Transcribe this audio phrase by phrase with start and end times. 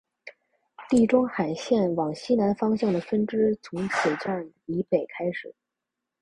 [0.89, 5.53] 地中海线往西南方向的分支从此站以北开始。